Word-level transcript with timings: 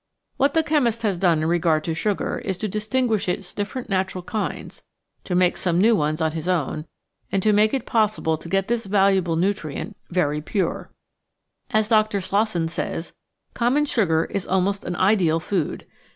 What 0.37 0.55
the 0.55 0.63
chemist 0.63 1.03
has 1.03 1.19
done 1.19 1.43
in 1.43 1.47
regard 1.47 1.83
to 1.83 1.93
sugar 1.93 2.39
is 2.39 2.57
to 2.57 2.67
distinguish 2.67 3.29
its 3.29 3.53
different 3.53 3.87
natural 3.87 4.23
kinds; 4.23 4.81
to 5.25 5.35
make 5.35 5.55
some 5.57 5.79
new 5.79 5.95
ones 5.95 6.21
on 6.21 6.31
his 6.31 6.47
own, 6.47 6.87
and 7.31 7.43
to 7.43 7.53
make 7.53 7.71
it 7.71 7.85
possible 7.85 8.35
to 8.35 8.49
get 8.49 8.67
this 8.67 8.87
valuable 8.87 9.35
nutrient 9.35 9.95
very 10.09 10.41
pure. 10.41 10.89
As 11.69 11.89
Dr. 11.89 12.19
Slosson 12.19 12.67
says: 12.67 13.13
"Common 13.53 13.85
sugar 13.85 14.25
is 14.25 14.47
almost 14.47 14.85
an 14.85 14.95
ideal 14.95 15.39
food. 15.39 15.85